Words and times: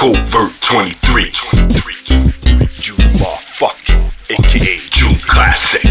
Covert 0.00 0.56
23. 0.64 1.28
You 2.80 2.96
motherfucking, 3.20 4.00
aka 4.32 4.80
Jun 4.88 5.12
Classic. 5.20 5.84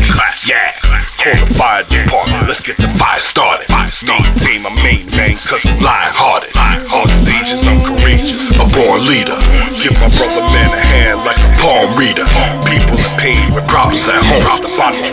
Yeah, 0.49 0.74
call 1.21 1.38
the 1.38 1.46
fire 1.54 1.85
department. 1.85 2.49
Let's 2.49 2.65
get 2.65 2.81
the 2.81 2.90
fire 2.97 3.22
started. 3.22 3.69
Maintain 3.69 4.65
my 4.65 4.74
main 4.81 5.06
man, 5.13 5.37
cause 5.46 5.62
I'm 5.69 5.78
lion 5.85 6.10
hearted. 6.17 6.49
On 6.90 7.06
stages, 7.06 7.69
I'm 7.69 7.78
courageous, 7.85 8.49
a 8.58 8.65
born 8.81 9.06
leader. 9.06 9.37
Give 9.78 9.94
my 10.01 10.10
brother 10.17 10.41
man 10.57 10.73
a 10.73 10.81
hand 10.89 11.21
like 11.21 11.37
a 11.46 11.49
palm 11.62 11.94
reader. 11.94 12.26
People 12.65 12.97
in 12.97 13.13
pain 13.21 13.53
with 13.53 13.69
problems 13.69 14.10
at 14.10 14.26
home. 14.26 14.41
The 14.65 14.73
bottom 14.73 15.05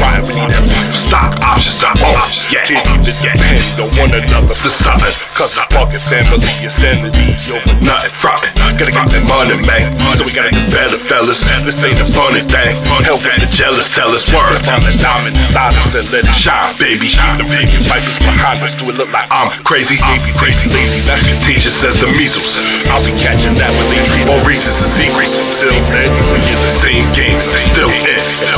can't 2.64 2.86
keep 2.88 3.02
depend 3.04 3.76
on 3.76 3.90
one 4.00 4.12
another 4.16 4.54
something. 4.54 5.12
Cause 5.36 5.58
I 5.60 5.68
fucking 5.74 6.00
family 6.08 6.40
insanity 6.64 7.36
over 7.52 7.74
nothing 7.84 8.14
from 8.14 8.38
it. 8.40 8.56
Gotta 8.80 8.92
get 8.92 9.08
that 9.12 9.24
money, 9.28 9.56
man. 9.68 9.92
So 10.16 10.24
we 10.24 10.32
gotta 10.32 10.52
get 10.52 10.64
better, 10.72 10.96
fellas. 10.96 11.44
This 11.66 11.84
ain't 11.84 12.00
a 12.00 12.08
funny 12.08 12.40
thing. 12.40 12.80
Help 13.04 13.20
with 13.20 13.36
the 13.40 13.48
jealous, 13.52 13.92
tell 13.92 14.08
us 14.08 14.24
words. 14.32 14.64
Time 14.64 14.80
the 14.80 14.92
diamond 14.96 15.36
inside 15.36 15.74
us 15.76 15.92
and 15.92 16.06
let 16.12 16.24
it 16.24 16.36
shine, 16.36 16.72
baby. 16.80 17.12
The 17.36 17.44
baby 17.44 17.76
pipers 17.84 18.18
behind 18.24 18.64
us. 18.64 18.72
Do 18.72 18.88
it 18.88 18.96
look 18.96 19.12
like 19.12 19.28
I'm 19.28 19.52
crazy, 19.64 20.00
baby, 20.00 20.32
crazy, 20.36 20.68
lazy. 20.72 21.04
That's 21.04 21.24
contagious 21.24 21.84
as 21.84 22.00
the 22.00 22.08
measles. 22.16 22.56
I'll 22.88 23.04
be 23.04 23.12
catching 23.20 23.52
that 23.60 23.70
when 23.76 23.86
they 23.92 24.00
treat 24.08 24.24
more 24.24 24.40
reasons 24.48 24.80
and 24.80 24.92
secrets. 24.92 25.36
Till 25.60 25.76
then, 25.92 26.08
we 26.32 26.40
in 26.40 26.58
the 26.64 26.72
same 26.72 27.06
game, 27.12 27.36
still 27.40 27.90
in. 28.08 28.55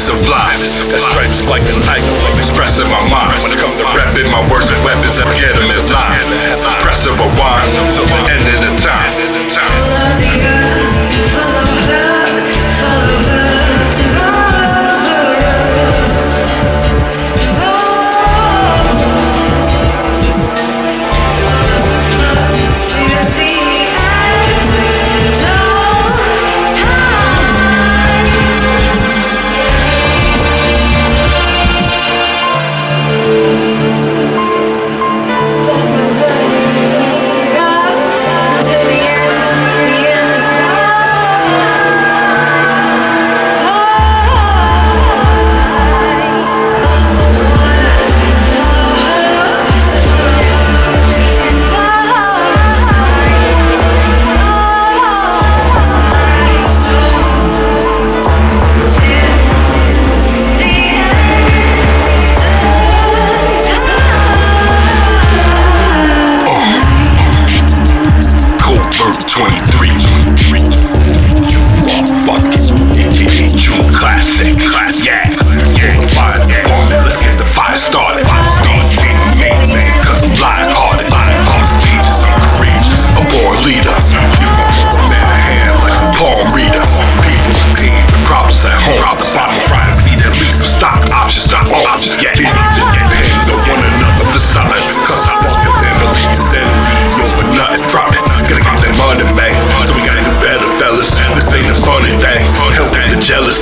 Is 0.00 0.06
sublime. 0.08 0.60
That 0.92 1.02
stripes 1.04 1.44
like 1.44 1.64
a 1.68 1.76
tiger, 1.84 2.08
I'm 2.08 2.38
expressing 2.40 2.88
my 2.88 3.04
mind. 3.12 3.36
When 3.44 3.52
it 3.52 3.60
comes 3.60 3.76
to 3.76 3.86
rapping, 3.92 4.28
my 4.32 4.40
words 4.48 4.72
and 4.72 4.80
weapons 4.80 5.16
that 5.20 5.28
get 5.36 5.52
them 5.52 5.68
in 5.68 5.82
line. 5.92 6.24
Press 6.80 7.04
a 7.04 7.12
rewind 7.12 7.68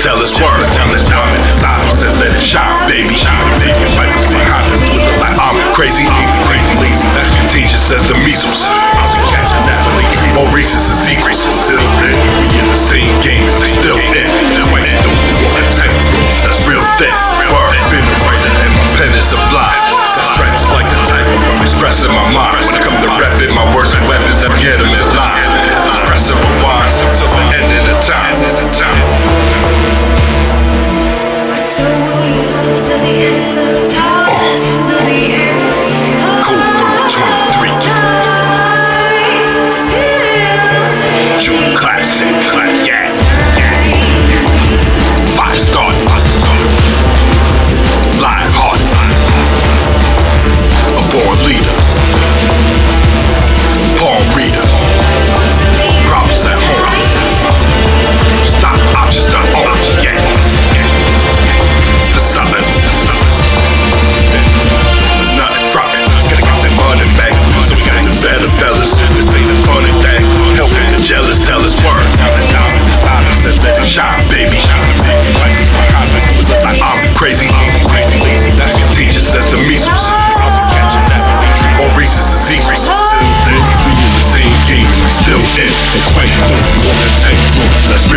tell 0.08 0.24
us 0.24 0.32
words. 0.41 0.64
Tell 0.72 0.88
us 0.88 1.04
diamond 1.04 1.44
us 1.84 2.00
and 2.00 2.16
let 2.16 2.32
it 2.32 2.41
shine, 2.41 2.88
baby. 2.88 3.12
Baby, 3.60 3.84
fight 3.92 4.08
us 4.16 4.24
behind 4.24 4.64
us. 4.72 4.80
We 4.80 5.04
look 5.04 5.20
like 5.20 5.36
I'm 5.36 5.52
crazy, 5.76 6.08
crazy, 6.48 6.72
lazy. 6.80 7.04
That's 7.12 7.28
contagious 7.36 7.92
as 7.92 8.00
the 8.08 8.16
measles. 8.24 8.64
I'll 8.64 9.12
be 9.12 9.20
catching 9.28 9.60
that 9.68 9.80
when 9.84 9.94
they 10.00 10.08
treat 10.16 10.32
more 10.32 10.48
races 10.56 10.88
and 10.88 10.97
secrets. 11.04 11.47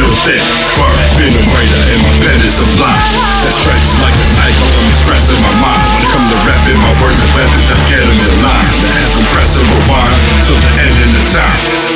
Real 0.02 0.18
thick. 0.26 0.42
Word, 0.82 0.98
been 1.22 1.30
a 1.30 1.44
writer 1.54 1.82
and 1.94 2.02
my 2.02 2.14
pen 2.26 2.42
is 2.42 2.58
sublime. 2.58 3.06
That 3.46 3.54
strikes 3.54 3.94
like 4.02 4.18
a 4.18 4.28
tiger 4.34 4.66
from 4.74 4.86
expressing 4.90 5.38
my 5.46 5.54
mind. 5.62 5.86
When 5.94 6.02
it 6.02 6.10
come 6.10 6.26
to 6.26 6.38
rapping, 6.42 6.80
my 6.82 6.94
words 7.06 7.22
and 7.22 7.32
weapons 7.38 7.66
that 7.70 7.82
get 7.86 8.02
them 8.02 8.18
in 8.18 8.34
line. 8.42 8.70
That 8.82 8.94
have 8.98 9.14
compressor 9.14 9.62
rewind 9.62 10.18
till 10.42 10.58
the 10.58 10.72
end 10.82 10.96
of 10.98 11.10
the 11.14 11.24
time. 11.38 11.91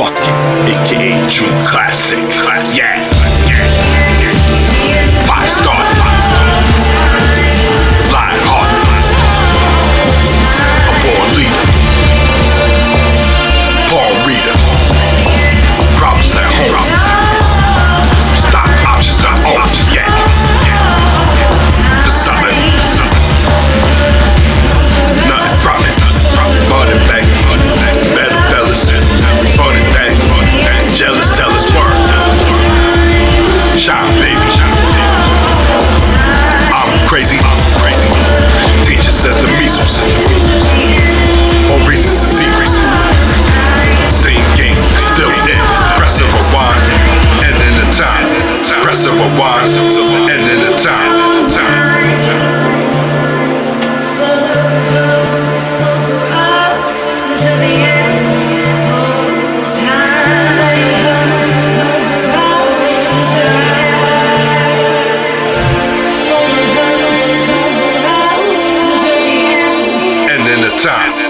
fucking, 0.00 0.34
aka 0.72 1.28
True 1.28 1.52
Classic. 1.60 2.24
Yeah. 2.74 2.99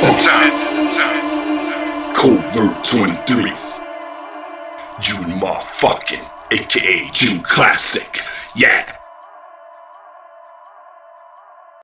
on 0.04 0.18
time. 0.20 0.54
Covert 2.14 2.84
23. 2.84 3.52
June 5.00 5.38
Ma 5.40 5.58
fucking, 5.58 6.24
aka 6.50 7.10
Jun 7.10 7.40
Classic. 7.42 8.20
Yeah. 8.54 8.99